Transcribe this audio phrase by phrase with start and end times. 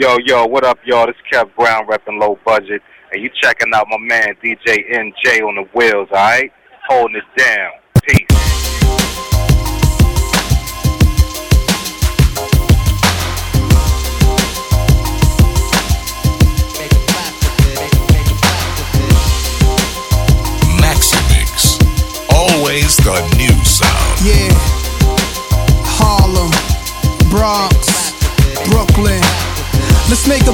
[0.00, 1.04] Yo, yo, what up, y'all?
[1.04, 2.80] This Kev Brown repping low budget,
[3.12, 6.50] and you checking out my man DJ NJ on the wheels, alright?
[6.88, 7.72] Holding it down.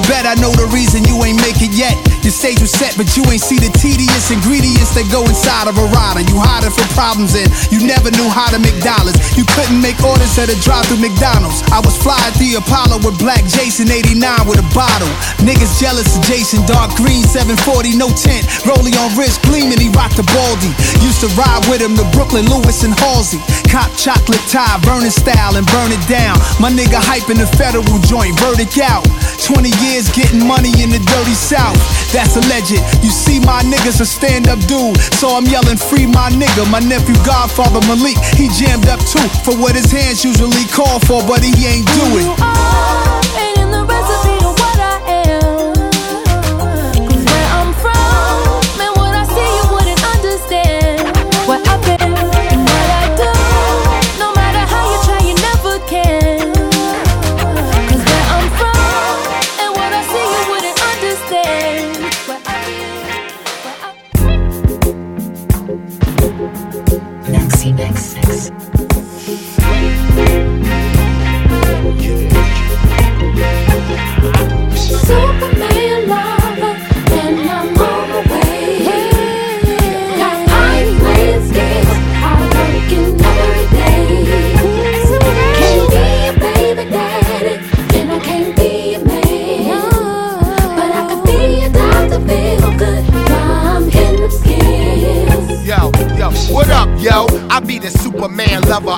[0.08, 0.26] Bet.
[0.26, 2.05] I know the reason you ain't make it yet.
[2.46, 5.86] Stage was set, but you ain't see the tedious ingredients that go inside of a
[5.90, 6.22] rider.
[6.30, 9.18] You hiding for problems and you never knew how to make dollars.
[9.34, 11.66] You couldn't make orders at a drive through McDonald's.
[11.74, 15.10] I was flying the Apollo with Black Jason 89 with a bottle.
[15.42, 18.46] Niggas jealous of Jason, dark green 740, no tent.
[18.62, 20.70] Rolling on wrist gleaming, he rocked the baldy.
[21.02, 23.42] Used to ride with him to Brooklyn, Lewis and Halsey.
[23.74, 26.38] Cop chocolate tie, burning style and burn it down.
[26.62, 29.02] My nigga hyping the federal joint, verdict out.
[29.42, 31.78] 20 years getting money in the dirty south.
[32.14, 32.84] That's a legend.
[33.02, 34.96] You see, my niggas a stand up dude.
[35.16, 36.68] So I'm yelling, free my nigga.
[36.70, 39.24] My nephew, Godfather Malik, he jammed up too.
[39.42, 42.28] For what his hands usually call for, but he ain't do it.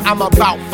[0.08, 0.67] I'm about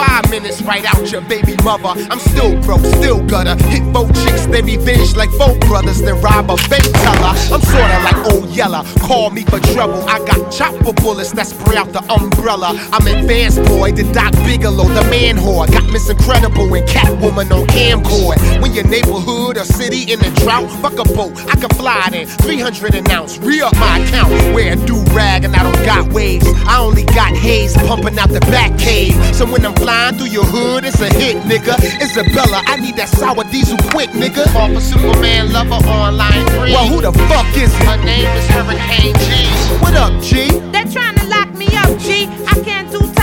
[0.44, 1.92] minutes right out your baby mother.
[2.10, 3.56] I'm still broke, still gutter.
[3.68, 7.32] Hit four chicks, they revenge like four brothers, then rob a bank teller.
[7.52, 8.84] I'm sorta like old Yeller.
[9.00, 10.04] Call me for trouble.
[10.08, 12.72] I got chopper bullets that spray out the umbrella.
[12.92, 15.70] I'm advanced boy, the Doc Bigelow, the man whore.
[15.72, 18.38] Got Miss Incredible and Catwoman on camcord.
[18.60, 21.32] When your neighborhood or city in a drought, fuck a boat.
[21.48, 23.38] I can fly in 300 an ounce.
[23.38, 24.30] Re up my account.
[24.54, 26.46] Wear a do rag and I don't got waves.
[26.66, 29.14] I only got haze pumping out the back cave.
[29.34, 31.78] So when I'm flying through your hood, it's a hit, nigga.
[32.02, 34.44] Isabella, I need that sour diesel quick, nigga.
[34.52, 36.72] Call for Superman lover online free.
[36.74, 37.86] Well, who the fuck is it?
[37.86, 39.46] Her name is Hurricane G.
[39.78, 40.50] What up, G?
[40.72, 42.26] They're trying to lock me up, G.
[42.50, 43.13] I can't do time cause my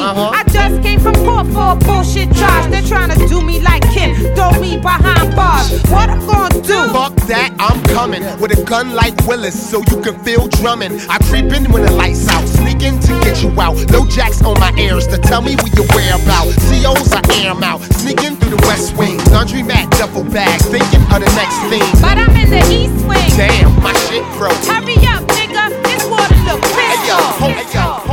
[0.00, 0.30] Uh-huh.
[0.34, 2.70] I just came from court for a bullshit charge.
[2.70, 5.70] They're trying to do me like Kim, throw me behind bars.
[5.90, 6.88] What I'm gonna do?
[6.92, 10.98] Fuck that, I'm coming with a gun like Willis so you can feel drumming.
[11.08, 13.76] I creep in when the lights out, sneaking to get you out.
[13.90, 16.56] No jacks on my ears to tell me where your whereabouts.
[16.70, 19.18] COs, I air 'em out, sneaking through the west wing.
[19.32, 21.84] Laundry mat, duffel bag, thinking of the next thing.
[22.00, 23.28] But I'm in the east wing.
[23.36, 24.56] Damn, my shit broke.
[24.64, 25.70] Hurry up, nigga.
[25.92, 26.58] It's Waterloo.
[26.76, 28.11] Hey yo, ho, hey yo, ho,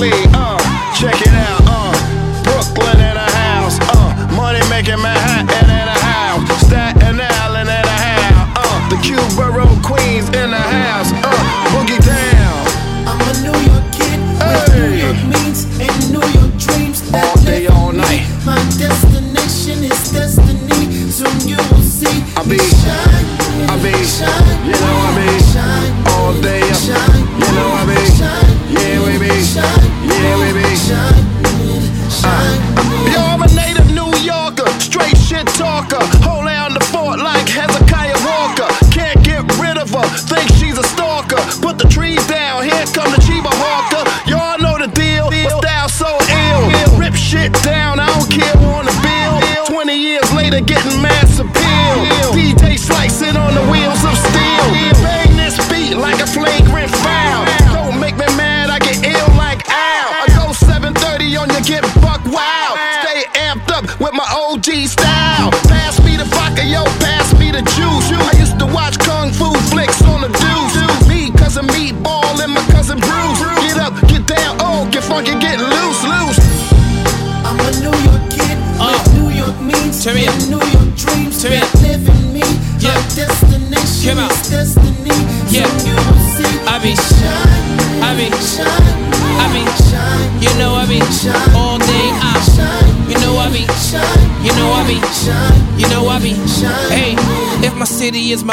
[0.00, 0.29] brother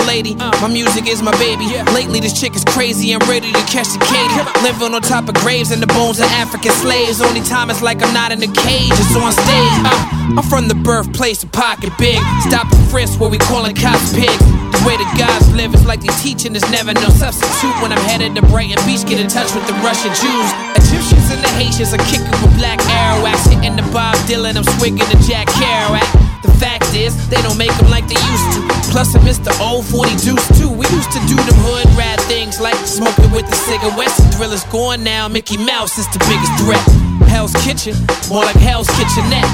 [0.08, 0.36] lady.
[0.64, 1.68] My music is my baby.
[1.92, 3.14] Lately, this chick is crazy.
[3.14, 4.40] I'm ready to catch the Katie.
[4.64, 7.22] Living on top of graves and the bones of African slaves.
[7.22, 9.78] Only time it's like I'm not in a cage, it's on stage.
[9.84, 12.18] Uh, I'm from the birthplace of Pocket Big.
[12.48, 14.40] Stop the frisk, what we callin' cops pigs.
[14.72, 17.76] The way the gods live is like they teaching, there's never no substitute.
[17.84, 20.50] When I'm headed to Brighton Beach, get in touch with the Russian Jews.
[20.80, 23.46] Egyptians and the Haitians are kicking with black arrow axe.
[23.48, 26.27] Hitting the Bob Dylan, I'm swigging the Jack Kerouac.
[26.44, 28.60] The fact is, they don't make them like they used to.
[28.92, 30.70] Plus, I miss the old 40 deuce too.
[30.70, 34.18] We used to do them hood rat things like smoking with the cigarettes.
[34.18, 35.28] The drill is gone now.
[35.28, 36.84] Mickey Mouse is the biggest threat.
[37.30, 37.96] Hell's Kitchen,
[38.30, 39.46] more like Hell's Kitchenette.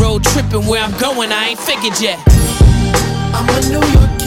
[0.00, 2.18] Road tripping where I'm going, I ain't figured yet.
[3.32, 4.19] I'm a New York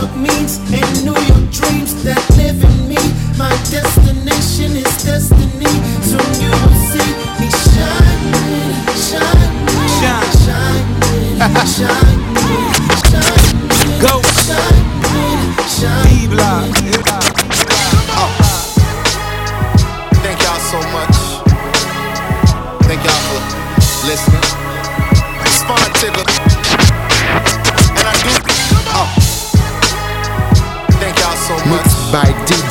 [0.00, 3.00] York means and New York dreams that live in me.
[3.38, 5.72] My destination is destiny.
[6.04, 7.10] Soon you will see
[7.40, 8.76] me shining,
[9.08, 9.56] shining,
[9.96, 10.36] shining,
[11.76, 12.26] shining,
[13.06, 13.40] shining.
[14.04, 14.20] Go.
[14.44, 16.16] Shining, shining.
[16.36, 16.85] Thank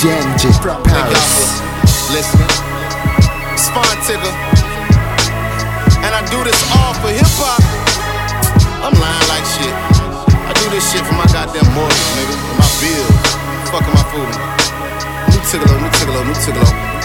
[0.06, 1.62] by from Paris.
[1.90, 2.50] for listening.
[3.58, 4.34] Spawn Tigger.
[6.06, 7.58] And I do this all for hip hop.
[8.86, 9.74] I'm lying like shit.
[10.46, 12.36] I do this shit for my goddamn mortgage, nigga.
[12.38, 13.18] And my bills.
[13.74, 14.30] Fucking my food.
[15.34, 16.96] New Tigallo, new Tigallo, new Tigallo.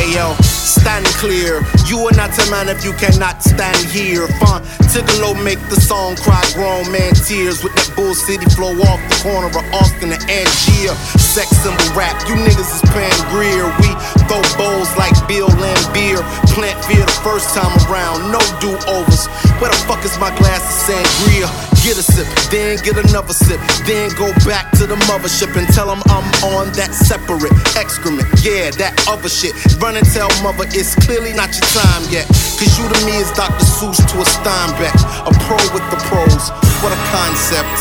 [0.00, 1.60] Ayo, stand clear.
[1.84, 4.26] You are not a man if you cannot stand here.
[4.40, 9.00] Phonte Tigallo make the song cry grown man tears with that Bull City flow off
[9.10, 10.94] the corner of Austin and Angier.
[11.38, 13.70] Sex symbol rap, you niggas is paying Greer.
[13.78, 13.94] We
[14.26, 16.18] throw bowls like Bill Laimbeer.
[16.50, 19.30] Plant fear the first time around, no do overs.
[19.62, 21.46] Where the fuck is my glass of sangria?
[21.86, 25.86] Get a sip, then get another sip, then go back to the mothership and tell
[25.86, 26.26] them I'm
[26.58, 28.26] on that separate excrement.
[28.42, 29.54] Yeah, that other shit.
[29.78, 32.26] Run and tell mother it's clearly not your time yet.
[32.58, 33.62] Cause you to me is Dr.
[33.62, 34.98] Seuss to a Steinbeck.
[35.22, 36.50] A pro with the pros.
[36.82, 37.78] What a concept.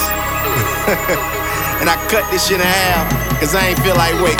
[1.82, 4.40] and I cut this shit in half, cause I ain't feel like wait.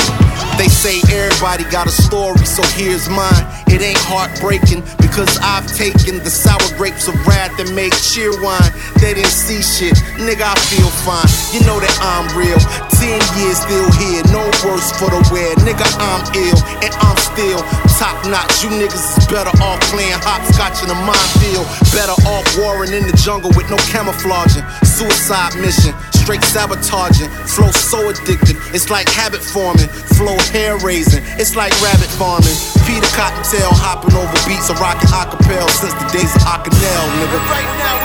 [0.58, 3.46] They say everybody got a story, so here's mine.
[3.70, 8.74] It ain't heartbreaking because I've taken the sour grapes of wrath and made Cheerwine.
[8.98, 10.50] They didn't see shit, nigga.
[10.50, 11.30] I feel fine.
[11.54, 12.58] You know that I'm real.
[12.98, 15.54] Ten years still here, no worse for the wear.
[15.62, 17.62] Nigga, I'm ill and I'm still
[18.02, 18.66] top notch.
[18.66, 21.70] You niggas is better off playing hopscotch in a minefield.
[21.94, 24.66] Better off warring in the jungle with no camouflaging.
[24.82, 25.94] Suicide mission,
[26.28, 27.30] straight sabotaging.
[27.48, 29.88] Flow so addictive, it's like habit forming.
[30.20, 32.52] Flow hair raising, it's like rabbit farming.
[32.84, 37.40] Peter Cottontail hopping over beats of rockin' acapella since the days of Acanel, nigga.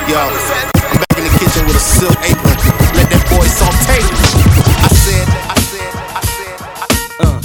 [0.07, 2.55] Yo, I'm back in the kitchen with a silk apron.
[2.95, 3.99] Let that boy saute.
[3.99, 6.63] I said, I said, I said,
[7.19, 7.43] I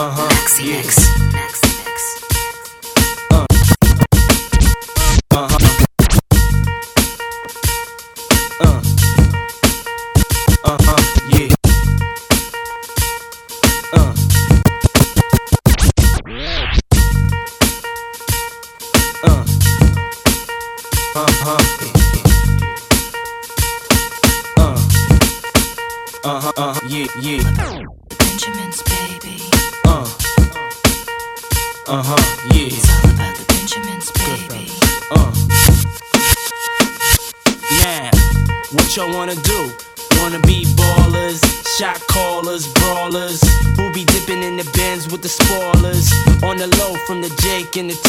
[0.00, 0.32] Uh huh.
[0.64, 1.55] Yeah.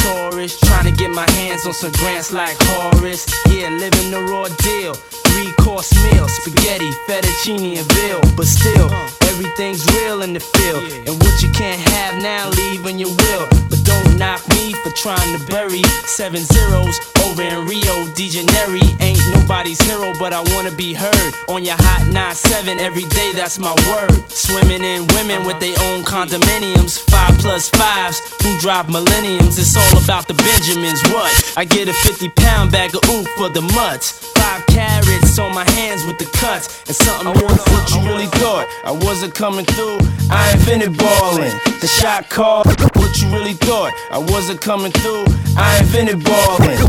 [0.05, 3.25] And trying to get my hands on some grants like Horace.
[3.49, 5.26] Yeah, living the raw deal.
[5.27, 8.21] Three course meal, spaghetti, fettuccine, and veal.
[8.35, 8.89] But still,
[9.29, 10.83] everything's real in the field.
[11.07, 13.47] And what you can't have now, leave when you will.
[13.69, 18.79] But don't knock me for trying to bury seven zeros over in Rio de Janeiro.
[18.99, 23.31] Ain't nobody's hero, but I wanna be heard on your hot 9-7 every day.
[23.33, 24.29] That's my word.
[24.29, 29.59] Swimming in women with their own condominiums, five plus fives who drive millenniums.
[29.59, 31.01] It's all about the Benjamins.
[31.13, 31.53] What?
[31.57, 34.11] I get a 50 pound bag of oof for the mutts.
[34.33, 37.47] Five carats on my hands with the cuts, and something real.
[37.47, 38.67] What you really thought?
[38.83, 39.97] I wasn't coming through.
[40.29, 41.53] I invented balling.
[41.81, 42.63] The shot call.
[42.95, 43.93] What you really thought?
[44.11, 45.25] I wasn't coming through.
[45.57, 46.79] I invented balling.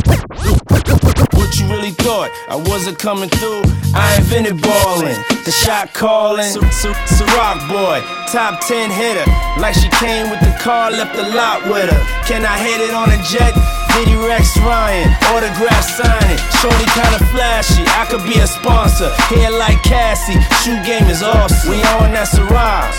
[1.36, 2.30] What you really thought?
[2.48, 3.62] I wasn't coming through.
[3.94, 5.16] I invented balling.
[5.44, 6.52] The shot callin'.
[6.52, 8.00] Ciroc boy,
[8.32, 9.30] top 10 hitter.
[9.60, 12.00] Like she came with the car, left the lot with her.
[12.26, 13.77] Can I hit it on a jet?
[13.98, 16.38] Diddy Rex Ryan, autograph signing.
[16.62, 19.10] Shorty kinda flashy, I could be a sponsor.
[19.26, 21.66] Hair like Cassie, shoe game is awesome.
[21.70, 22.94] We on that ride.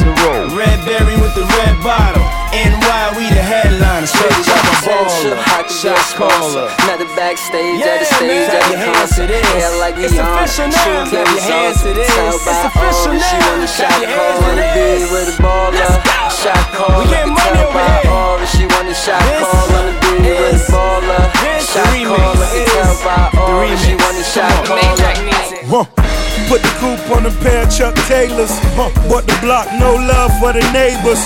[0.52, 2.20] Red berry with the red bottle.
[2.52, 4.08] NY, we the headline.
[4.08, 5.40] Straight up a baller.
[5.40, 6.68] Be a Shot caller.
[6.84, 8.60] Not the backstage, Yeah, at the stage, man.
[8.60, 9.30] at the concert.
[9.32, 10.84] Hair like It's Rihanna, official now.
[10.84, 11.84] shoe game your hands sauce.
[11.88, 12.10] to this.
[12.12, 13.48] It's by official all, she now.
[13.48, 16.04] wanna shot call, wanna be with a baller.
[16.44, 18.48] Shot call, We getting money over here.
[18.52, 20.09] she wanna shot call, wanna be is-
[20.68, 21.32] baller.
[21.42, 22.08] this the Shot remix.
[22.08, 24.04] call, This by the all, she remix.
[24.04, 24.98] wanna shot Come on.
[24.98, 25.86] call.
[25.86, 25.86] Huh.
[26.50, 28.50] Put the coupe on a pair of Chuck Taylors.
[28.74, 28.90] Huh.
[29.08, 31.22] Bought the block, no love for the neighbors.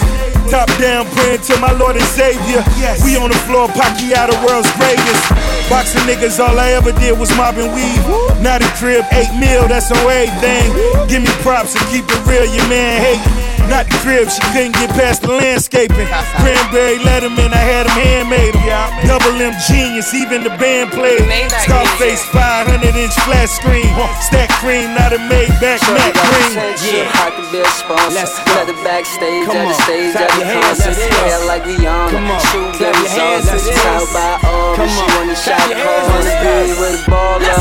[0.52, 2.60] Top down, praying to my Lord and Savior.
[3.08, 5.24] We on the floor, Pacquiao, the world's greatest.
[5.72, 7.98] Boxing niggas, all I ever did was mob and weed.
[8.44, 10.68] Now the crib, eight mil, that's on everything.
[11.08, 13.24] Give me props and keep it real, your man hate.
[13.70, 16.08] Not the crib, she couldn't get past the landscaping.
[16.42, 19.08] Cranberry Letterman, I had him handmade 'em.
[19.08, 21.24] Double M genius, even the band played.
[21.64, 23.90] Scarface 500 inch flat screen.
[24.22, 26.54] Stack cream, not a Shorty Mac got green.
[26.54, 28.14] potential, I could be a sponsor.
[28.14, 28.54] Let's go.
[28.54, 29.82] Not the backstage, Come at the on.
[29.84, 30.98] stage, at your the concert.
[30.98, 32.40] Hair like Rihanna, Come on.
[32.52, 33.62] shoe Clap game your hands sauce.
[33.64, 33.82] to this.
[33.82, 35.10] Tell by all, Come she on.
[35.16, 37.60] wanna shot your call, hands, wanna be with a baller.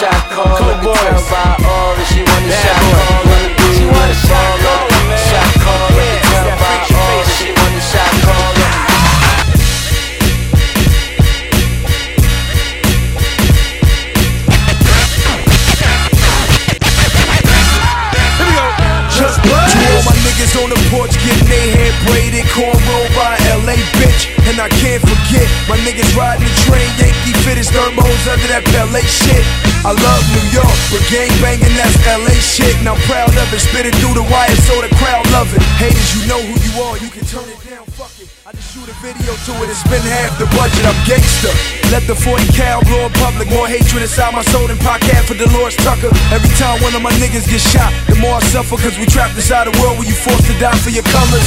[0.00, 3.94] Shot call, Come on, tell by all, she wanna shot call, wanna be She with
[3.94, 4.91] wanna a shot baller.
[21.32, 24.28] Getting their hair braided, cornrow by LA bitch.
[24.48, 29.00] And I can't forget my niggas riding the train, Yankee fitteds, thermos under that Pele
[29.02, 29.44] shit.
[29.84, 32.74] I love New York, but gang banging that's LA shit.
[32.80, 35.62] And I'm proud of it, spit it through the wire so the crowd love it.
[35.80, 38.28] Haters, you know who you are, you can turn it down, fuck it.
[38.72, 41.52] Shoot a video to it and spend half the budget, I'm gangster.
[41.92, 45.36] Let the 40 cal blow in public, more hatred inside my soul than podcast for
[45.36, 46.08] Delores Tucker.
[46.32, 49.36] Every time one of my niggas get shot, the more I suffer, cause we trapped
[49.36, 51.44] inside a world where you forced to die for your colors.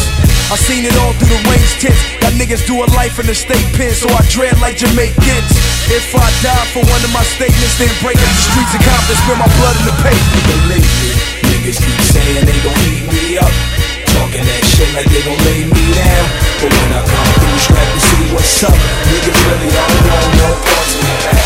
[0.53, 1.97] I seen it all through the range tents.
[2.21, 5.49] Got niggas doing life in the state pen, so I dread like Jamaicans.
[5.89, 9.17] If I die for one of my statements, then break up the streets of Compton,
[9.25, 10.45] spend my blood in the pavement.
[10.45, 11.09] Believe me,
[11.49, 13.94] niggas keep saying they gon' eat me up.
[14.15, 16.25] Talking that shit like they gon' lay me down.
[16.63, 18.75] But when I come through, strap to see what's up.
[19.11, 21.43] Niggas really don't want no parts of me back.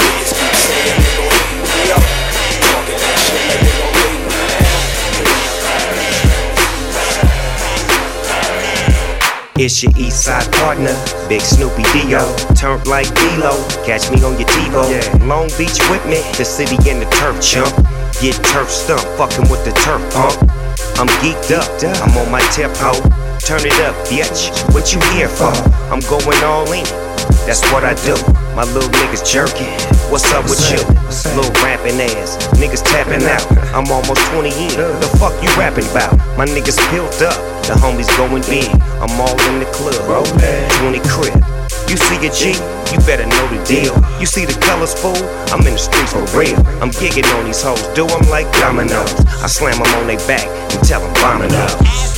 [0.00, 2.04] Niggas keep saying they gon' eat me up.
[2.64, 4.76] Talking that shit like they gon' lay me down.
[9.58, 10.92] It's your East Side partner,
[11.28, 12.20] Big Snoopy Dio.
[12.54, 14.84] Turned like D-Lo, catch me on your TiVo.
[15.26, 17.72] Long Beach with me, the city and the turf chump.
[18.20, 20.36] Get turf stump, fucking with the turf pump.
[20.98, 21.68] I'm geeked up,
[22.02, 22.92] I'm on my tempo.
[23.40, 24.50] Turn it up, bitch.
[24.74, 25.52] What you here for?
[25.92, 26.84] I'm going all in.
[27.46, 28.16] That's what I do.
[28.56, 29.70] My little niggas jerking.
[30.10, 30.82] What's up with you?
[31.36, 32.36] Little rapping ass.
[32.58, 33.46] Niggas tapping out.
[33.74, 34.74] I'm almost 20 in.
[34.74, 36.16] The fuck you rapping about?
[36.36, 37.38] My niggas built up.
[37.66, 38.70] The homies going big.
[38.98, 40.26] I'm all in the club.
[40.80, 41.65] 20 crib.
[41.88, 42.50] You see a G,
[42.92, 43.94] you better know the deal.
[44.18, 45.16] You see the colors, fool?
[45.54, 46.58] I'm in the streets for real.
[46.82, 49.14] I'm gigging on these hoes, do 'em like dominoes.
[49.42, 52.15] I slam 'em on their back and tell 'em bomb it up.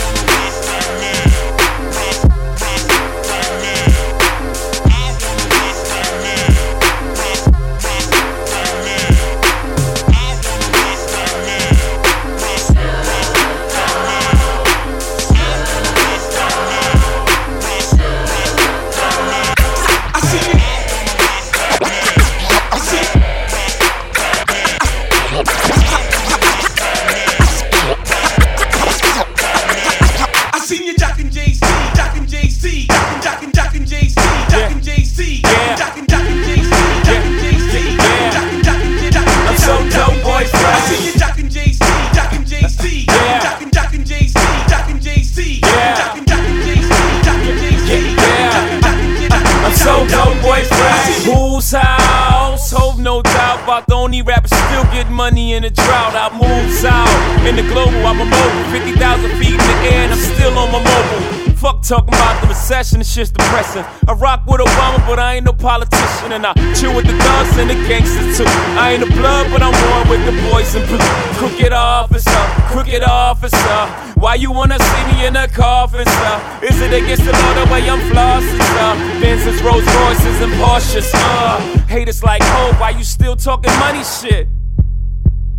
[53.86, 56.14] The only rapper still get money in a drought.
[56.14, 58.06] I move south in the global.
[58.06, 61.47] I'm a mobile, 50,000 feet in the air, and I'm still on my mobile.
[61.58, 63.84] Fuck talking about the recession, it's just depressing.
[64.06, 67.58] I rock with Obama, but I ain't no politician, and I chill with the thugs
[67.58, 68.44] and the gangsters too.
[68.78, 70.98] I ain't a blood, but I'm one with the boys in blue.
[71.34, 73.80] Crooked officer, crooked officer.
[74.20, 76.60] Why you wanna see me in a coffin, sir?
[76.62, 78.90] Is it against the law the way I'm flossing, sir?
[79.18, 81.58] Benzes, Rolls Royces, and Porsches, uh.
[81.88, 84.46] Haters like, oh, why you still talking money shit?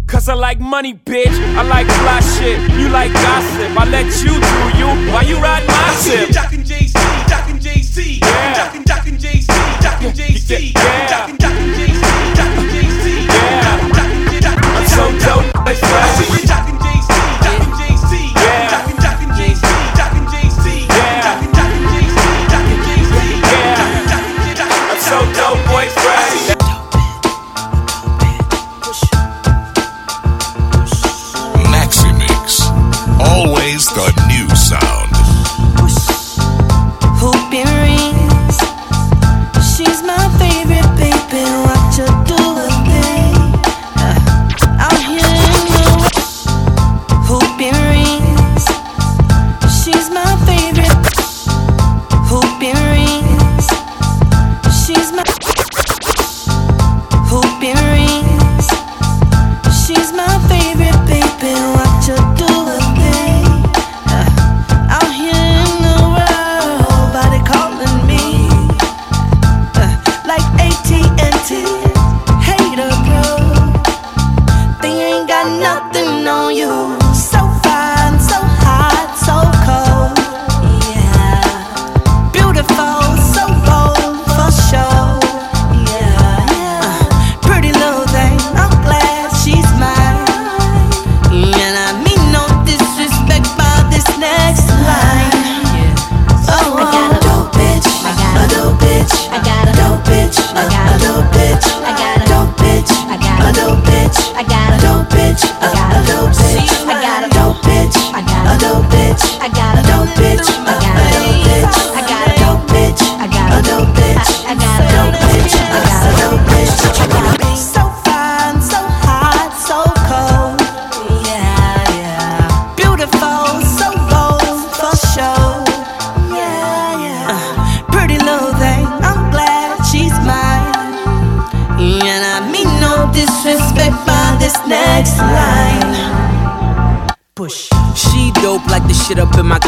[0.09, 1.37] Cause I like money, bitch.
[1.55, 2.59] I like fly shit.
[2.79, 3.77] You like gossip.
[3.77, 5.13] I let you do you.
[5.13, 6.33] Why you ride my shit?
[6.33, 6.97] Jockin' Jay-Z,
[7.29, 8.19] Jockin' Jay-Z.
[8.55, 9.45] Jockin' Jay-Z,
[9.81, 10.73] Jockin' Jay-Z.
[11.09, 11.99] Jockin' Jay-Z, Jay-Z.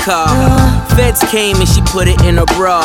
[0.03, 0.27] Car.
[0.95, 2.81] Feds came and she put it in her bra.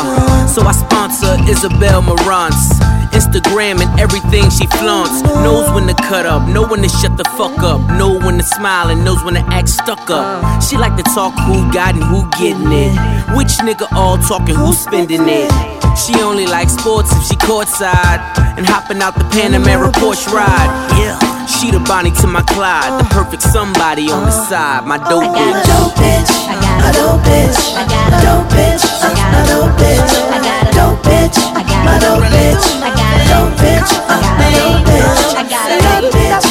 [0.47, 2.77] So I sponsor Isabel Marantz.
[3.11, 5.21] Instagram and everything she flaunts.
[5.43, 7.81] Knows when to cut up, know when to shut the fuck up.
[7.97, 10.61] Know when to smile and knows when to act stuck up.
[10.61, 12.93] She like to talk who got and who getting it.
[13.35, 15.51] Which nigga all talking, who spending it.
[15.97, 18.21] She only likes sports if she courtside.
[18.57, 20.69] And hopping out the Panamera Porsche ride.
[20.97, 21.26] Yeah.
[21.57, 25.33] She the Bonnie to my Clyde, the perfect somebody on the side, my dope I
[25.33, 25.63] got bitch.
[25.63, 26.29] a dope bitch.
[26.45, 27.57] I got a dope bitch.
[27.73, 28.83] I got a dope bitch.
[29.01, 30.13] I got a dope bitch.
[30.29, 31.37] I got a dope bitch.
[31.57, 32.61] I got a dope bitch.
[32.77, 33.89] I got a dope bitch.
[34.05, 35.33] I got a dope bitch.
[35.33, 36.46] I got a dope bitch.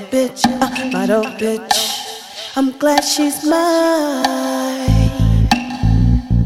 [0.00, 2.56] Dope bitch, uh, my dope bitch.
[2.56, 4.88] I'm glad she's mine.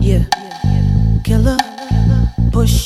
[0.00, 0.24] Yeah.
[1.22, 1.56] Killer,
[2.50, 2.84] push,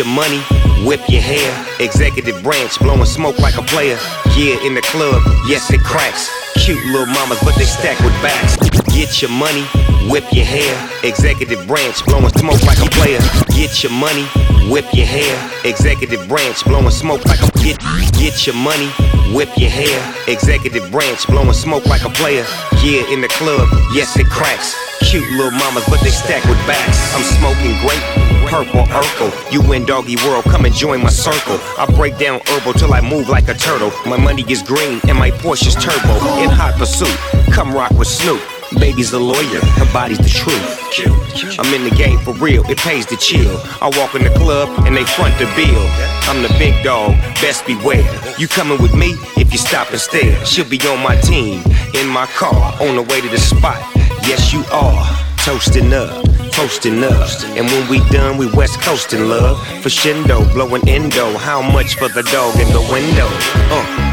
[0.00, 0.40] your money,
[0.88, 1.52] whip your hair.
[1.78, 3.98] Executive branch, blowing smoke like a player.
[4.34, 6.30] Yeah, in the club, yes, it cracks.
[6.64, 8.56] Cute little mamas, but they stack with backs.
[8.96, 9.62] Get your money,
[10.08, 10.72] whip your hair.
[11.04, 13.20] Executive branch, blowing smoke like a player.
[13.52, 14.24] Get your money,
[14.72, 15.36] whip your hair.
[15.64, 17.76] Executive branch, blowing smoke like a get.
[18.16, 18.88] Get your money,
[19.36, 20.00] whip your hair.
[20.28, 22.46] Executive branch, blowing smoke like a player.
[22.80, 24.89] Yeah, in the club, yes, it cracks.
[25.02, 27.14] Cute little mamas, but they stack with backs.
[27.14, 28.02] I'm smoking grape,
[28.48, 29.52] purple Urkel.
[29.52, 31.58] You in doggy world, come and join my circle.
[31.78, 33.92] I break down herbal till I move like a turtle.
[34.06, 36.14] My money is green and my Porsche's turbo.
[36.42, 37.16] In hot pursuit,
[37.52, 38.59] come rock with Snoop.
[38.78, 41.58] Baby's a lawyer, her body's the truth.
[41.58, 43.58] I'm in the game for real, it pays to chill.
[43.80, 45.84] I walk in the club and they front the bill.
[46.30, 48.06] I'm the big dog, best beware.
[48.38, 50.44] You coming with me if you stop and stare.
[50.44, 51.62] She'll be on my team,
[51.94, 53.80] in my car, on the way to the spot.
[54.26, 55.04] yes you are.
[55.38, 57.28] Toasting up, toasting up.
[57.56, 59.58] And when we done, we west coasting love.
[59.82, 61.36] For shindo, blowing endo.
[61.38, 63.26] How much for the dog in the window?
[63.72, 64.10] Uh.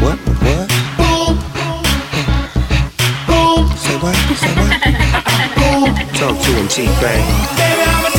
[0.00, 0.29] What?
[6.20, 8.09] Talk to him, T-Pain.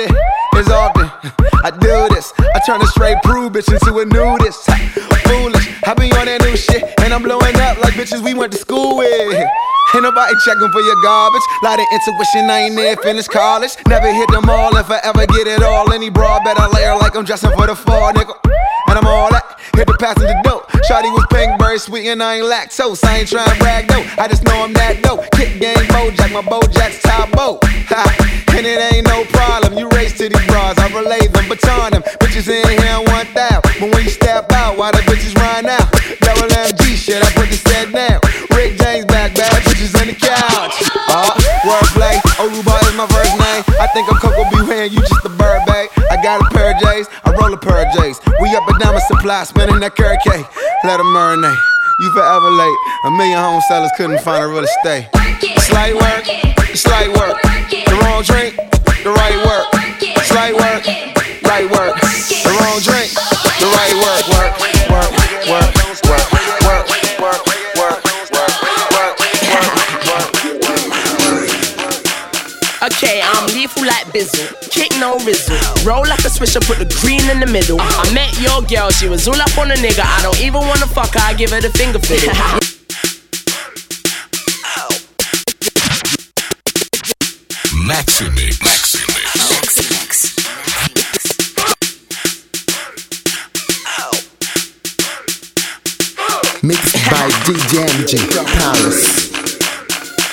[0.00, 0.16] With it.
[0.54, 1.10] It's often
[1.64, 2.32] I do this.
[2.38, 4.66] I turn a straight prude bitch into a nudist.
[5.28, 7.54] Foolish, I be on that new shit, and I'm blowing
[8.00, 9.36] bitches we went to school with.
[9.92, 11.42] Ain't nobody checking for your garbage.
[11.62, 13.72] Lot of intuition, I ain't near finished college.
[13.88, 15.92] Never hit them all if I ever get it all.
[15.92, 18.32] Any broad better layer like I'm dressing for the fall, nigga.
[18.88, 19.60] And I'm all that.
[19.76, 20.70] Hit the passenger dope.
[20.88, 23.04] Shawty was pink, very sweet, and I ain't lactose.
[23.04, 24.04] I ain't trying to brag though.
[24.16, 25.28] I just know I'm that dope.
[25.32, 27.60] Kick game, Bojack, my Bojack's top boat.
[27.92, 28.02] Ha,
[28.56, 29.76] and it ain't no problem.
[29.76, 32.02] You race to these bras, I relay them, baton them.
[32.18, 33.60] Bitches in here one thou.
[33.60, 35.90] But when you step out, why the bitches run out?
[36.20, 38.20] Double MG shit, I put the set down.
[38.54, 40.76] Rick James back, bad bitches in the couch.
[41.10, 41.34] Uh,
[41.66, 43.62] wordplay, Oruba is my first name.
[43.80, 44.62] I think I'm Coco B.
[44.68, 45.88] Wayne, you just a bird bag.
[46.10, 48.20] I got a pair of J's, I roll a pair of J's.
[48.40, 50.46] We up and down my supply, spinning that carrot cake.
[50.84, 51.58] Let them marinate.
[52.00, 52.78] You forever late.
[53.04, 55.08] A million home sellers couldn't find a real estate.
[55.60, 56.24] Slight work,
[56.72, 57.36] slight work.
[57.70, 58.56] The wrong drink,
[59.04, 59.68] the right work.
[60.24, 60.86] Slight work,
[61.44, 62.00] right work.
[62.00, 63.12] The wrong drink,
[72.92, 74.46] Okay, I'm lethal like Bizzle.
[74.70, 75.56] Kick no rizzle.
[75.86, 77.78] Roll like a swisher, put the green in the middle.
[77.80, 80.04] I met your girl, she was all up on a nigga.
[80.04, 82.34] I don't even wanna fuck her, I give her the finger fiddle.
[87.90, 88.60] Maxximixx.
[88.62, 89.02] Maxi
[89.90, 90.10] Mix.
[96.62, 98.12] Mixed by DJ MJ
[98.46, 99.29] Palace.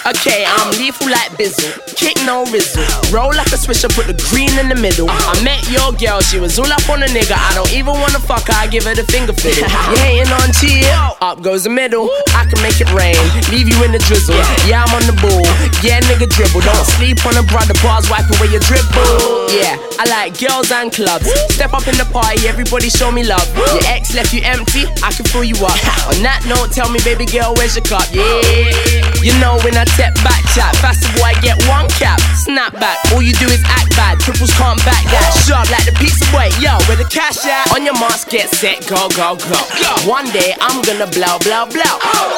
[0.07, 1.67] Okay, I'm lethal like Bizzle.
[1.97, 2.79] Kick no rizzle.
[3.11, 5.07] Roll like a swisher, put the green in the middle.
[5.09, 7.35] I met your girl, she was all up on a nigga.
[7.35, 9.67] I don't even wanna fuck her, I give her the finger fiddle.
[9.67, 11.17] you hating on chill?
[11.19, 12.07] Up goes the middle.
[12.47, 13.19] Can make it rain,
[13.51, 14.39] leave you in the drizzle.
[14.63, 15.43] Yeah, I'm on the ball.
[15.83, 16.63] Yeah, nigga dribble.
[16.63, 19.51] Don't sleep on a brother, bars wipe away your dribble.
[19.51, 21.27] Yeah, I like girls and clubs.
[21.51, 23.43] Step up in the party, everybody show me love.
[23.51, 25.75] Your ex left you empty, I can fill you up.
[26.07, 28.07] On that note, tell me, baby girl, where's your cup?
[28.15, 28.23] Yeah,
[29.19, 30.71] you know when I step back chat,
[31.19, 32.19] boy, I get one cap.
[32.47, 34.23] Snap back, all you do is act bad.
[34.23, 35.35] Triples can't back that.
[35.43, 37.75] Sharp like the pizza boy, yo, where the cash at?
[37.75, 39.59] On your mask, get set, go, go, go.
[40.07, 42.36] One day I'm gonna blow, blow, blow.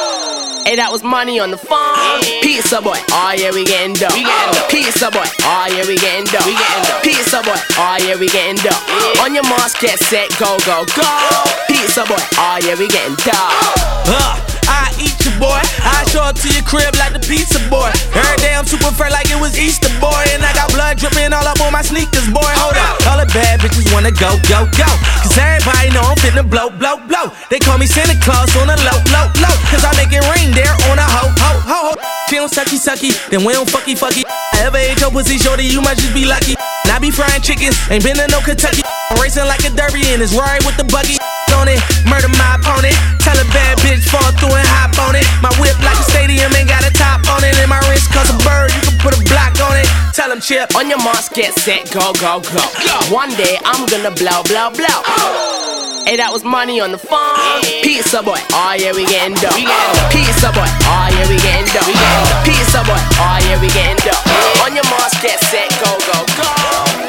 [0.64, 2.22] Hey, that was money on the phone.
[2.42, 4.12] Pizza boy, oh yeah, we getting dough.
[4.14, 4.68] We getting dough.
[4.70, 6.44] Pizza boy, oh yeah, we getting dough.
[6.46, 7.02] We getting dough.
[7.02, 9.22] Pizza boy, oh yeah, we getting dough.
[9.24, 11.10] On your mask, get set, go, go, go.
[11.66, 13.50] Pizza boy, oh yeah, we getting dough.
[14.14, 14.38] Uh,
[15.00, 15.60] eat you, boy.
[15.80, 17.88] I show up to your crib like the pizza boy.
[18.12, 20.22] Every day I'm super fresh like it was Easter, boy.
[20.36, 22.52] And I got blood dripping all up on my sneakers, boy.
[22.60, 23.00] Hold up.
[23.08, 24.88] All the bad bitches wanna go, go, go.
[25.24, 27.32] Cause everybody know I'm finna blow, blow, blow.
[27.48, 29.54] They call me Santa Claus on the low, low, low.
[29.72, 31.92] Cause I make it rain there on a ho, ho, ho, ho.
[32.28, 34.22] She don't sucky, sucky, then we don't fucky, fucky.
[34.54, 36.54] I ever ate your pussy, shorty, you might just be lucky.
[36.84, 38.82] And I be frying chickens, ain't been to no Kentucky.
[39.10, 41.18] I'm racing like a derby and it's Rory with the buggy
[41.56, 41.80] on it.
[42.06, 42.96] Murder my opponent.
[43.20, 45.26] Tell a bad bitch fall through and hop on it.
[45.42, 47.54] My whip like a stadium ain't got a top on it.
[47.60, 49.88] And my wrist cause a bird, you can put a block on it.
[50.14, 50.74] Tell him chip.
[50.76, 52.62] On your marks, get set, go, go, go.
[52.62, 52.96] go.
[53.12, 55.00] One day I'm gonna blow, blow, blow.
[55.06, 56.02] Oh.
[56.06, 57.60] Hey, that was money on the phone.
[57.84, 59.52] Pizza boy, oh yeah, we getting dough.
[60.10, 61.86] Pizza boy, oh yeah, we getting dough.
[62.42, 64.64] Pizza boy, oh yeah, we getting dough.
[64.64, 66.48] On your marks, get set, go, go, go.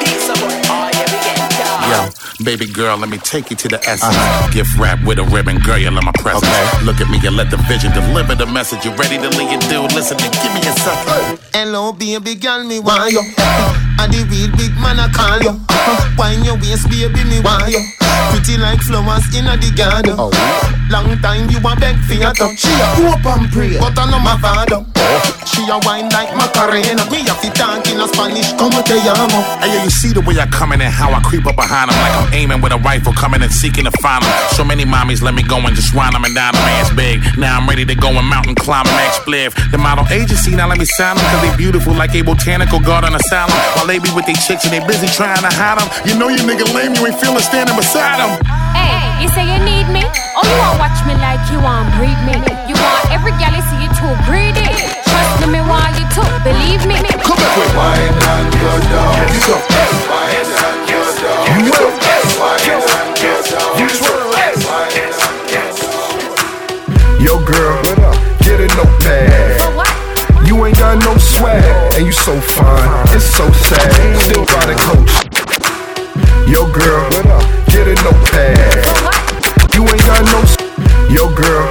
[0.04, 1.90] Pizza boy, oh yeah, we getting dough.
[1.90, 2.00] Yo,
[2.44, 4.16] baby girl, let me take you to the essence.
[4.54, 6.48] Gift wrap with a ribbon, girl, you love my presence.
[6.84, 8.86] Look at me and let the vision deliver the message.
[8.86, 9.94] You ready to leave your dude?
[9.94, 11.40] Listen and give me a second.
[11.54, 13.22] Hello, baby girl, me want you.
[14.00, 15.60] I the real big man, I call you.
[16.18, 17.82] Wine your waist, baby, me want you.
[18.32, 20.16] Pretty like flowers in a the garden.
[20.18, 20.81] Oh.
[20.92, 22.60] Long time you a beg for your touch.
[22.60, 24.84] She a hope and pray, but I know my father.
[25.48, 27.08] She a wine like Macarena.
[27.08, 29.40] Me a fit talk in a Spanish, como te llamo.
[29.64, 31.92] Hey, yo, you see the way I come in and how I creep up behind
[31.92, 34.32] him like I'm aiming with a rifle, coming and seeking to find him.
[34.52, 37.24] So many mommies let me go and just run him and down the man's big.
[37.40, 39.56] Now I'm ready to go and mountain climb and max spliff.
[39.72, 43.16] The model agency now let me sign them cause they beautiful like a botanical garden
[43.16, 43.56] asylum.
[43.80, 45.88] While they be with they chicks and they busy trying to hide them.
[46.04, 48.36] You know you nigga lame, you ain't feeling standing beside them.
[48.76, 50.04] Hey, you say you need me?
[50.36, 52.34] Oh, you want watch me like you want breed me?
[52.66, 54.66] You want every gal you see you too greedy?
[55.06, 56.98] Trust me, me want you to believe me.
[57.22, 59.14] Come back with wine and your dog.
[59.30, 59.62] You go.
[60.10, 61.46] Wine and your dog.
[61.54, 61.94] You will.
[62.42, 63.78] Wine and your dog.
[63.78, 64.26] You will.
[67.22, 67.78] Yo, girl,
[68.42, 69.62] get a notepad.
[69.62, 69.94] For what?
[70.48, 72.90] You ain't got no swag, and you so fine.
[73.14, 73.94] It's so sad.
[74.26, 75.14] Still riding coach.
[76.50, 77.06] Yo, girl,
[77.70, 78.82] get a notepad.
[79.76, 80.61] You ain't got no.
[81.12, 81.70] Yo, girl,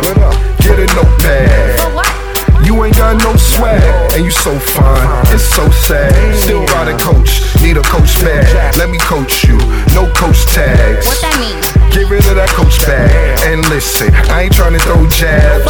[0.61, 1.81] get a notepad.
[2.63, 3.83] You ain't got no swag,
[4.13, 5.35] and you so fine.
[5.35, 6.13] It's so sad.
[6.37, 8.77] Still riding coach, need a coach bag.
[8.77, 9.57] Let me coach you,
[9.95, 11.07] no coach tags.
[11.07, 11.90] What that mean?
[11.91, 13.11] Get rid of that coach bag
[13.51, 14.15] and listen.
[14.31, 15.67] I ain't trying to throw jabs.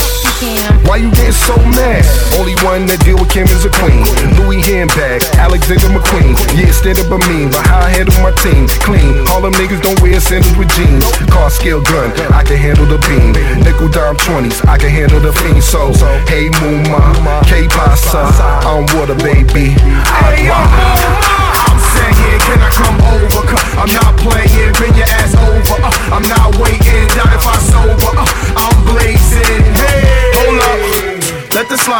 [0.85, 2.05] Why you getting so mad?
[2.37, 4.05] Only one that deal with Kim is a queen.
[4.37, 6.37] Louis handbags, Alexander McQueen.
[6.57, 8.69] Yeah, stand up a mean, but how I handle my team?
[8.85, 9.25] Clean.
[9.33, 11.05] All them niggas don't wear sandals with jeans.
[11.33, 13.33] Car scale gun, I can handle the beam.
[13.65, 15.65] Nickel dime 20s, I can handle the fiend.
[15.65, 15.93] So,
[16.29, 18.29] hey Muma, K Pasa,
[18.65, 19.77] I'm water baby.
[20.09, 20.61] Agua.
[21.69, 23.41] I'm saying, can I come over?
[23.45, 25.60] Cause I'm not playing, bring your ass over.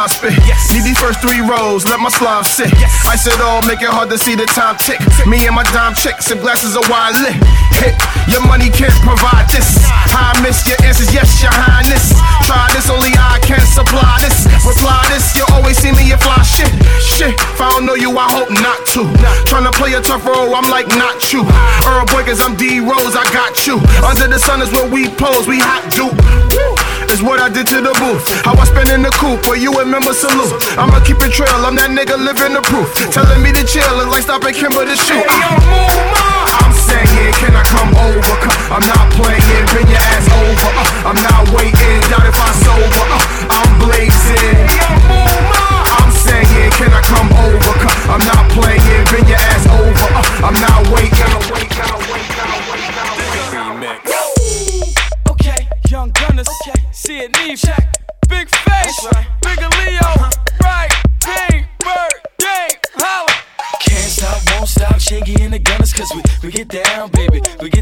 [0.09, 0.33] Slide.
[0.73, 2.73] Need these first three rows, let my slime sit.
[3.05, 4.97] I said all, make it hard to see the time tick.
[5.29, 7.37] Me and my dime chick, some glasses of wine lit.
[7.77, 7.93] Hit,
[8.25, 9.77] your money can't provide this.
[10.17, 12.17] I miss your answers, yes, your highness.
[12.49, 14.49] Try this, only I can supply this.
[14.65, 16.73] Reply this, you always see me in fly shit.
[17.05, 19.05] Shit, if I don't know you, I hope not to.
[19.45, 21.45] Tryna play a tough role, I'm like not you.
[21.85, 23.77] Earl boy, cause I'm D Rose, I got you.
[24.01, 26.17] Under the sun is where we pose, we hot dude.
[26.57, 26.80] Woo.
[27.11, 28.23] It's what I did to the booth.
[28.47, 30.55] How I spend in the coupe, where you remember salute.
[30.79, 32.87] I'ma keep it trail, I'm that nigga living the proof.
[33.11, 35.27] Telling me to chill, it's like stopping Kimber to shoot.
[35.27, 38.35] I'm saying, can I come over?
[38.71, 40.71] I'm not playing, bring your ass over.
[40.71, 43.05] Uh, I'm not waiting, doubt if I sober.
[43.11, 44.71] Uh, I'm blazing.
[45.91, 47.75] I'm saying, can I come over?
[48.07, 50.09] I'm not playing, bring your ass over.
[50.15, 51.27] Uh, I'm not waiting.
[55.27, 56.47] Okay, young gunners.
[56.47, 57.59] Okay, see it, Neve.
[57.59, 57.95] Check.
[58.29, 59.07] Big face,
[59.43, 60.01] bigger Leo.
[60.01, 60.31] Uh-huh.
[60.63, 63.33] Right, King, Bird, Gang, holla.
[63.81, 67.41] Can't stop, won't stop, Chingy and the gunners, cause we, we get down, baby.
[67.61, 67.80] We get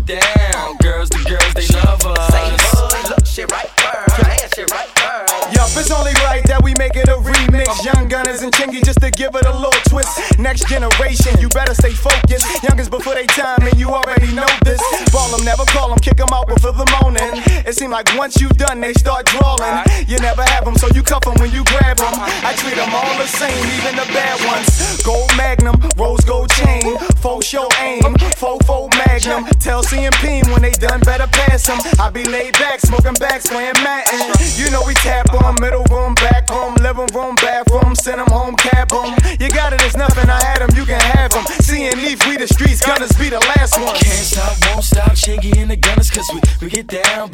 [8.51, 10.39] Chingy just to give it a little twist.
[10.39, 12.47] Next generation, you better stay focused.
[12.63, 14.81] Youngest before they time, and you already know this.
[15.13, 17.43] Ball them, never call them, kick them out before the morning.
[17.67, 19.85] It seem like once you done, they start drawing.
[20.07, 22.15] You never have them, so you cuff them when you grab them.
[22.17, 25.03] I treat them all the same, even the bad ones.
[25.03, 29.45] Gold Magnum, rose gold chain, faux show aim, faux faux mag Magnum.
[29.59, 31.79] Tell CMP when they done, better pass them.
[31.99, 34.21] I be laid back, smoking back, playing Madden.
[34.57, 36.58] You know we tap on middle room, back home,
[42.49, 43.95] streets, gunners be the last one.
[43.97, 47.31] Can't stop, won't stop, Chingy and the gunners, cause we, we get down,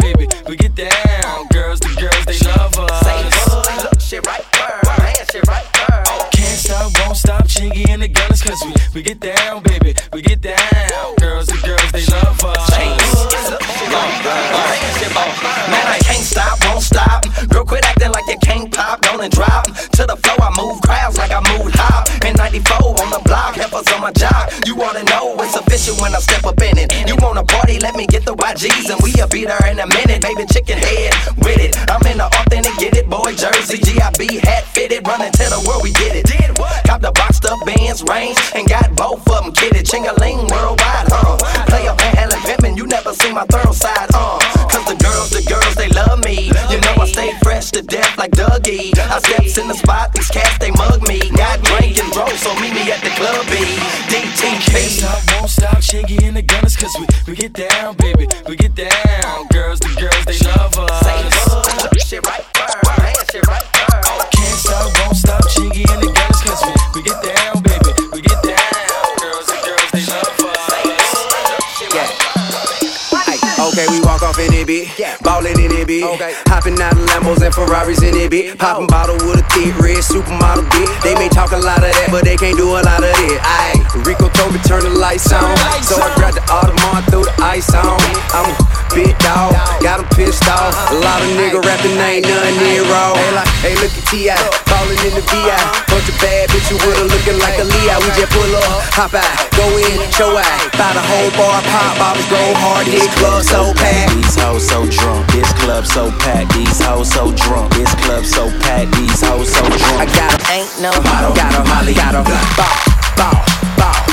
[75.87, 76.37] Ballin' in it.
[76.49, 78.59] Hopping out of Lambos and Ferraris in it, bit.
[78.59, 80.89] Popping bottle with a thick red supermodel bit.
[81.03, 83.39] They may talk a lot of that, but they can't do a lot of it.
[83.43, 85.57] Aye, Rico told me turn the lights on.
[85.85, 88.01] So I grabbed the Audemars, threw the ice on.
[88.33, 90.75] I'm a big dog, got him pissed off.
[90.91, 93.15] A lot of nigga rapping ain't nothing near raw.
[93.15, 94.39] Hey, like, hey, look at T.I.
[94.71, 95.59] Ballin' in the VI.
[95.91, 97.99] Bunch of bad bitches with her looking like a Leo.
[98.03, 100.59] We just pull up, hop out, go in, show out.
[100.79, 104.15] Buy the whole bar, pop bottles, go hard, hit club so packed.
[104.15, 106.55] These hoes so drunk, this club so packed.
[106.55, 108.95] These hoes so drunk, this club so packed.
[108.95, 109.99] These hoes so drunk.
[110.03, 110.93] I got a Ain't no
[111.35, 112.71] got a Molly, got a bow,
[113.19, 113.35] bow,
[113.75, 114.04] bow,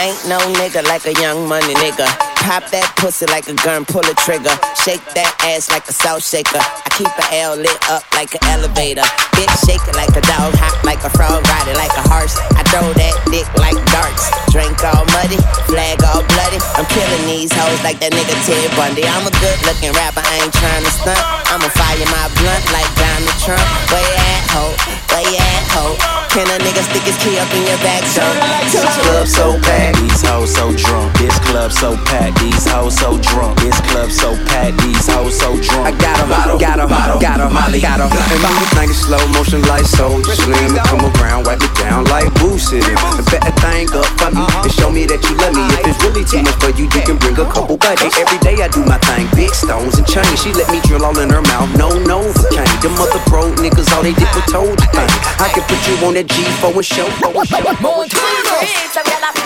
[0.00, 2.06] Ain't no nigga like a young money nigga.
[2.46, 4.54] Pop that pussy like a gun, pull a trigger.
[4.80, 6.62] Shake that ass like a salt shaker.
[6.62, 9.04] I keep a L lit up like an elevator.
[9.36, 12.40] Bitch shake it like a dog, hop like a frog, ride it like a horse.
[12.56, 14.30] I throw that dick like darts.
[14.48, 15.36] Drink all muddy,
[15.68, 16.62] flag all bloody.
[16.78, 19.04] I'm killing these hoes like that nigga Ted Bundy.
[19.04, 21.20] I'm a good looking rapper, I ain't trying to stunt.
[21.52, 23.66] I'ma fire my blunt like Donald Trump.
[23.92, 24.64] Where you at, ho?
[25.12, 25.84] Where you at, ho?
[26.32, 28.22] Can a nigga stick his key up in your back, so?
[28.70, 31.12] This club so packed, these hoes so drunk.
[31.18, 33.58] This club so packed, these hoes so drunk.
[33.60, 35.88] This club so packed, these hoes so drunk.
[35.88, 36.26] I got a,
[36.58, 36.88] got a,
[37.18, 38.06] got a, Molly, got a.
[38.06, 40.76] And move the thing in slow motion like so slim.
[40.76, 42.84] And come around, wipe it down like Boo City.
[42.84, 44.64] And bet that thing up for me uh-huh.
[44.64, 45.64] and show me that you love me.
[45.82, 48.14] If it's really too much for you, you can bring a couple buddies.
[48.18, 50.38] Every day I do my thing, big stones and chains.
[50.40, 52.70] She let me drill all in her mouth, no novocaine.
[52.82, 55.14] Them other bro niggas, all they did was told you things.
[55.40, 57.08] I can put you on that G4 and show.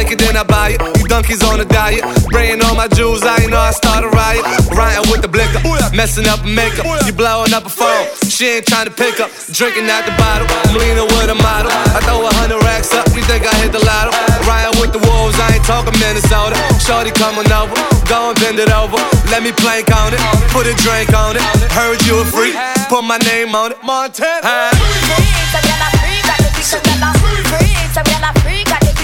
[0.00, 0.80] Like it, then I buy it.
[0.96, 2.00] You donkeys on a diet.
[2.24, 4.40] Spraying all my jewels, I ain't know I start a riot.
[4.72, 5.60] Riding with the blicker,
[5.92, 6.88] messing up makeup.
[7.04, 8.08] You blowing up a phone.
[8.24, 9.28] She ain't trying to pick up.
[9.52, 10.48] Drinking out the bottle.
[10.64, 11.68] I'm leaning with a model.
[11.68, 13.12] I throw a hundred racks up.
[13.12, 14.16] You think I hit the lotto?
[14.48, 16.56] Riding with the wolves, I ain't talking Minnesota.
[16.80, 17.76] Shorty coming over,
[18.08, 18.96] go and bend it over.
[19.28, 21.44] Let me plank on it, put a drink on it.
[21.76, 22.56] Heard you a freak,
[22.88, 23.78] put my name on it.
[23.84, 24.72] Montana.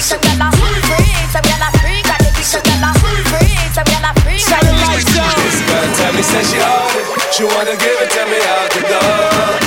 [0.08, 0.55] This
[6.42, 7.34] say she own it.
[7.34, 9.65] She wanna give it to me out the door.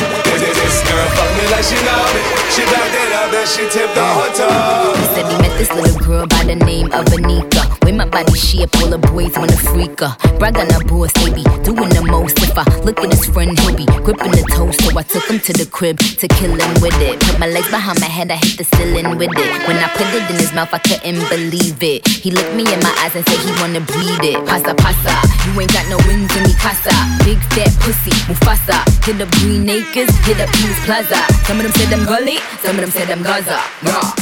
[1.39, 2.21] Me like she know me.
[2.51, 4.03] She backed it up and she tipped the
[4.35, 4.91] toe.
[4.99, 7.63] He said he met this little girl by the name of Onika.
[7.85, 10.11] With my body shape, all the boys wanna freak her.
[10.37, 12.35] Brag on her boss, they be doing the most.
[12.43, 14.83] If I look at his friend, he'll be gripping the toast.
[14.83, 17.19] So I took him to the crib to kill him with it.
[17.21, 19.51] Put my legs behind my head, I hit the ceiling with it.
[19.67, 22.05] When I put it in his mouth, I couldn't believe it.
[22.07, 24.43] He looked me in my eyes and said he wanna breathe it.
[24.43, 25.15] Pasa pasa,
[25.47, 26.91] you ain't got no wings in me casa.
[27.23, 28.83] Big fat pussy, Mufasa.
[29.05, 31.28] Hit up Green Acres, hit up Peace Plaza.
[31.45, 33.59] Some of them say them gully, some of them say them Gaza.
[33.83, 34.13] Raw.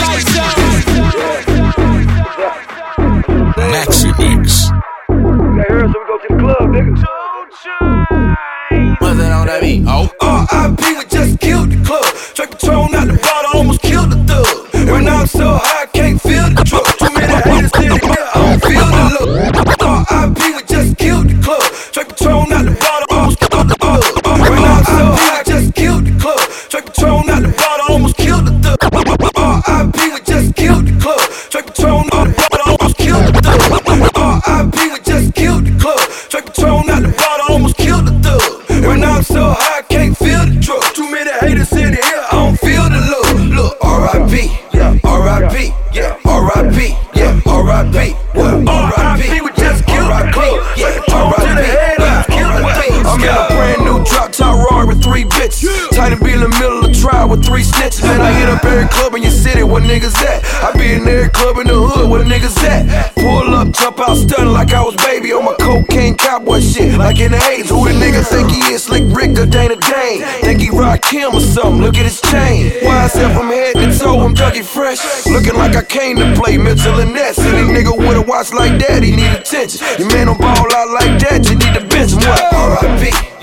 [3.71, 4.49] Maxximixx.
[9.01, 9.85] What's that on that beat?
[9.87, 10.09] Oh.
[10.21, 10.83] R.I.P.
[10.97, 12.05] we just killed the club.
[12.35, 14.47] Drink Patron out the bottle, almost killed the thug.
[14.75, 15.70] And I'm so high,
[67.11, 68.85] Like in the 80s, who the nigga think he is?
[68.85, 70.23] Slick Rick or Dana Dane?
[70.47, 71.83] Think he rock him or something?
[71.83, 72.71] Look at his chain.
[72.87, 74.21] Why that from head to toe?
[74.21, 75.27] I'm Dougie Fresh.
[75.27, 77.37] Looking like I came to play Mitchell and Ness.
[77.41, 79.85] Any nigga with a watch like that, he need attention.
[79.99, 82.19] Your man don't ball out like that, you need to bench him.
[82.19, 82.55] What?
[82.55, 83.40] R.I.P.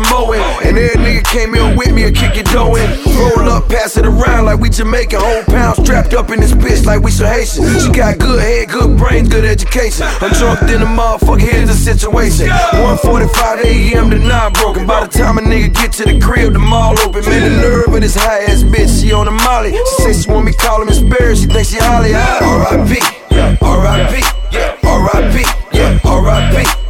[0.00, 0.32] mow.
[0.32, 2.88] And every nigga came in with me and kick your dough in.
[3.16, 5.20] Roll up, pass it around like we Jamaican.
[5.20, 7.64] Whole pound strapped up in this bitch like we some Haitian.
[7.80, 10.06] She got good head, good brains, good education.
[10.20, 12.48] I'm drunk in the motherfucker, here's the situation.
[12.48, 14.10] 1:45 a.m.
[14.10, 14.86] to 9 broken.
[14.86, 17.24] By the time a nigga get to the crib, the mall open.
[17.24, 19.72] Man, the nerve of this high ass bitch, she on the molly.
[19.72, 22.12] She say she want me call him Miss Berry, she think she Halle.
[22.14, 23.00] R.I.P.
[23.60, 24.22] R.I.P.
[24.86, 25.44] R.I.P.
[26.04, 26.81] R.I.P.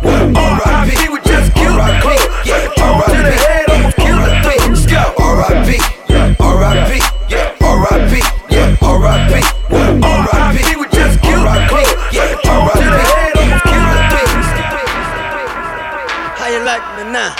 [17.12, 17.34] now?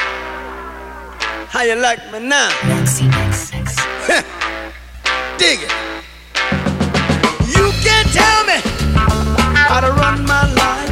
[1.49, 2.51] How you like me now?
[5.39, 5.73] Dig it.
[7.57, 8.61] You can't tell me
[9.57, 10.92] how to run my life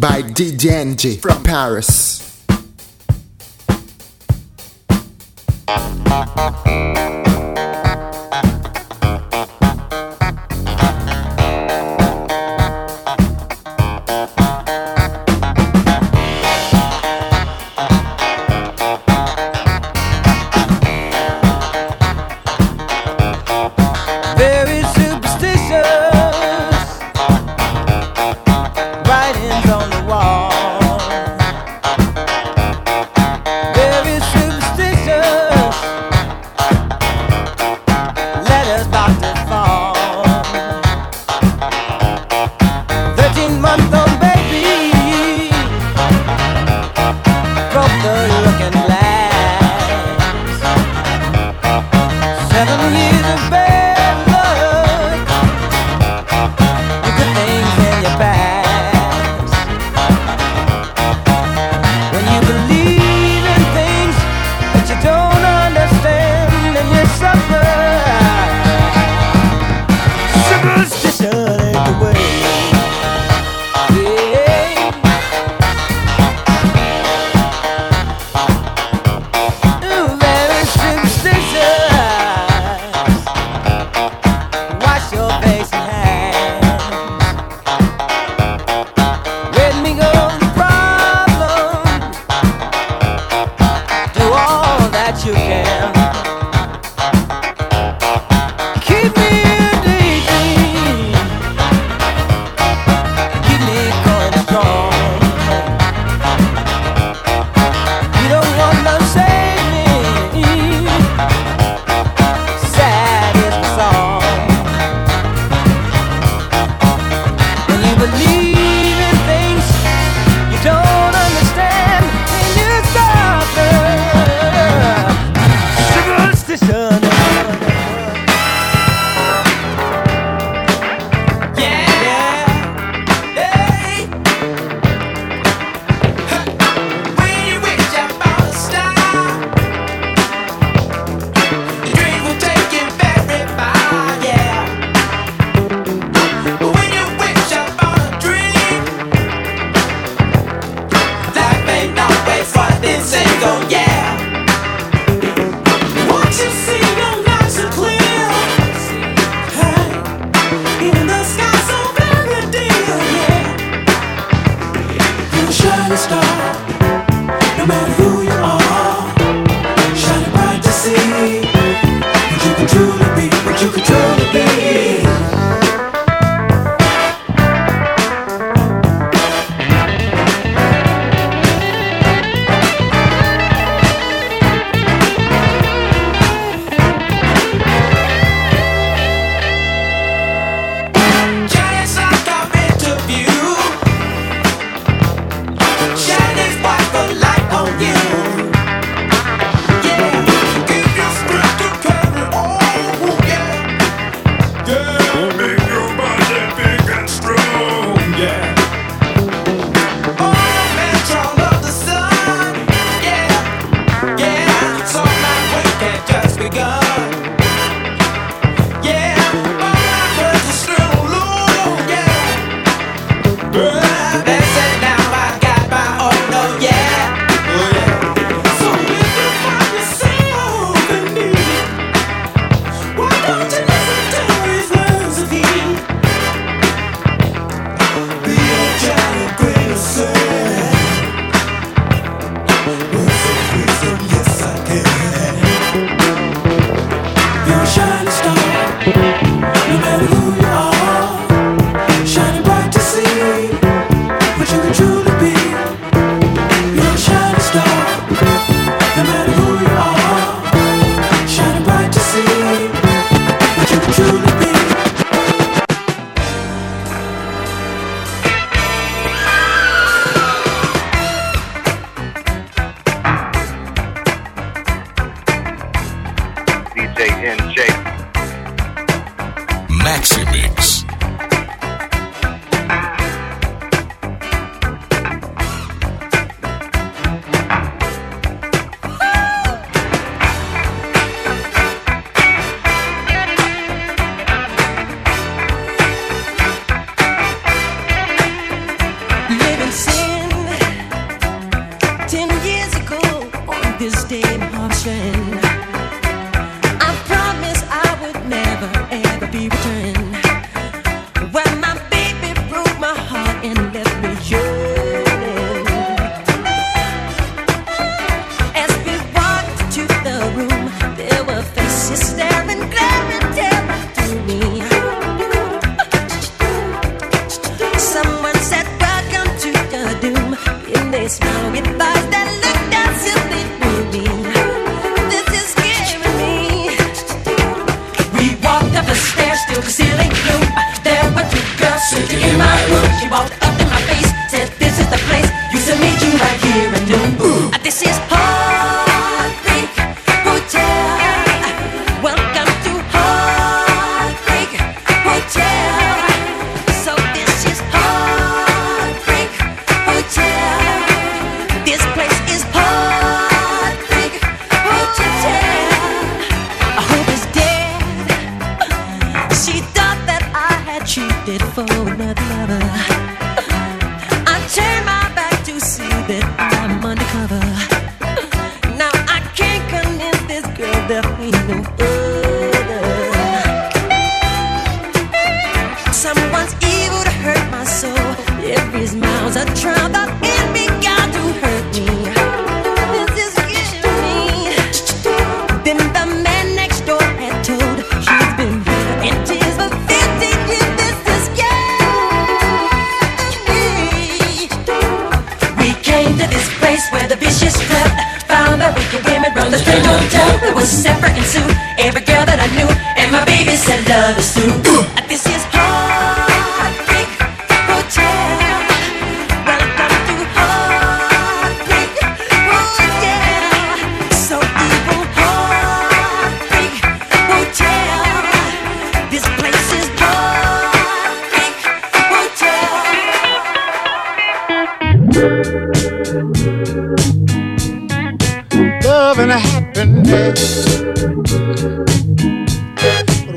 [0.00, 2.22] by DJ NG from Paris.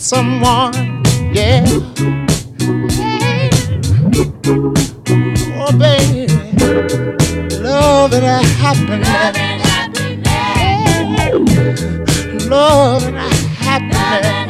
[0.00, 0.72] someone.
[1.34, 1.62] Yeah.
[5.60, 6.26] Oh, baby,
[7.60, 9.36] love and happiness.
[12.48, 14.26] Love and happiness.
[14.26, 14.49] Oh.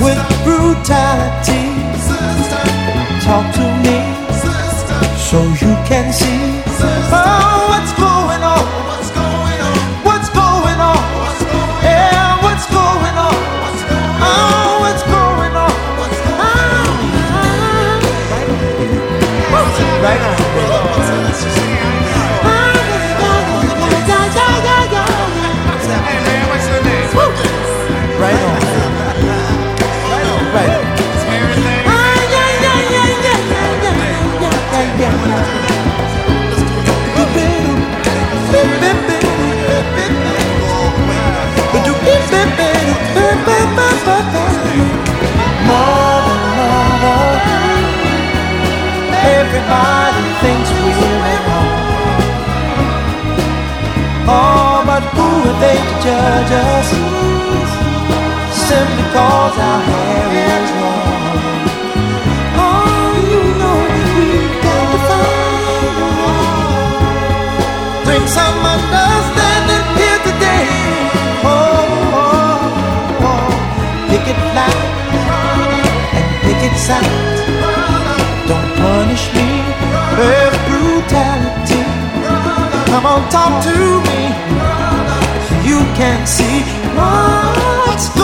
[0.00, 1.64] with brutality.
[3.24, 3.98] Talk to me
[5.28, 6.62] so you can see
[7.12, 7.23] oh,
[59.14, 59.82] cause our
[60.50, 60.68] is.
[62.66, 66.46] Oh, you know we've got to find a way.
[68.06, 70.66] Bring some understanding here today.
[71.46, 71.54] Oh,
[72.22, 73.46] oh, oh.
[74.10, 74.82] picket line
[76.18, 77.14] and picket sign.
[78.50, 79.48] Don't punish me
[80.18, 81.82] with brutality.
[82.90, 83.76] Come on, talk to
[84.08, 84.20] me.
[85.68, 86.58] You can't see
[86.98, 88.23] what's going